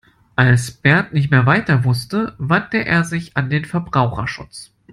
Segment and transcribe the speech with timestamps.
[0.35, 4.71] Als Bert nicht mehr weiter wusste, wandte er sich an den Verbraucherschutz.